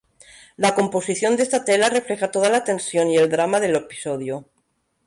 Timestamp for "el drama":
3.17-3.59